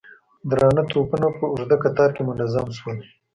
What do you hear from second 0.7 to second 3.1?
توپونه په اوږده کتار کې منظم شول.